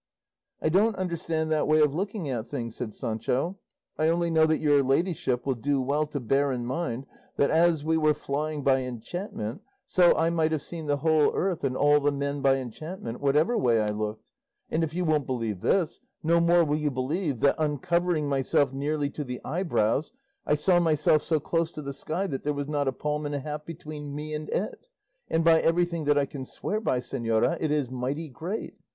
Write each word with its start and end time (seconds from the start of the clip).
"I 0.63 0.69
don't 0.69 0.95
understand 0.95 1.51
that 1.51 1.67
way 1.67 1.79
of 1.79 1.93
looking 1.93 2.27
at 2.27 2.47
things," 2.47 2.75
said 2.75 2.95
Sancho; 2.95 3.59
"I 3.99 4.07
only 4.09 4.31
know 4.31 4.47
that 4.47 4.57
your 4.57 4.81
ladyship 4.81 5.45
will 5.45 5.53
do 5.53 5.79
well 5.79 6.07
to 6.07 6.19
bear 6.19 6.51
in 6.51 6.65
mind 6.65 7.05
that 7.37 7.51
as 7.51 7.83
we 7.83 7.97
were 7.97 8.15
flying 8.15 8.63
by 8.63 8.79
enchantment 8.81 9.61
so 9.85 10.17
I 10.17 10.31
might 10.31 10.51
have 10.53 10.63
seen 10.63 10.87
the 10.87 10.97
whole 11.05 11.31
earth 11.35 11.63
and 11.63 11.77
all 11.77 11.99
the 11.99 12.11
men 12.11 12.41
by 12.41 12.55
enchantment 12.55 13.21
whatever 13.21 13.55
way 13.55 13.79
I 13.79 13.91
looked; 13.91 14.25
and 14.71 14.83
if 14.83 14.95
you 14.95 15.05
won't 15.05 15.27
believe 15.27 15.61
this, 15.61 15.99
no 16.23 16.39
more 16.39 16.63
will 16.65 16.77
you 16.77 16.89
believe 16.89 17.39
that, 17.41 17.63
uncovering 17.63 18.27
myself 18.27 18.73
nearly 18.73 19.11
to 19.11 19.23
the 19.23 19.39
eyebrows, 19.45 20.11
I 20.47 20.55
saw 20.55 20.79
myself 20.79 21.21
so 21.21 21.39
close 21.39 21.71
to 21.73 21.81
the 21.83 21.93
sky 21.93 22.25
that 22.25 22.43
there 22.43 22.53
was 22.55 22.67
not 22.67 22.87
a 22.87 22.91
palm 22.91 23.27
and 23.27 23.35
a 23.35 23.39
half 23.39 23.65
between 23.65 24.15
me 24.15 24.33
and 24.33 24.49
it; 24.49 24.87
and 25.29 25.43
by 25.43 25.59
everything 25.61 26.05
that 26.05 26.17
I 26.17 26.25
can 26.25 26.43
swear 26.43 26.79
by, 26.81 27.01
señora, 27.01 27.55
it 27.61 27.69
is 27.69 27.91
mighty 27.91 28.29
great! 28.29 28.73